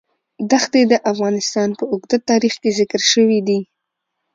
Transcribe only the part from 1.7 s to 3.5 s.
په اوږده تاریخ کې ذکر شوی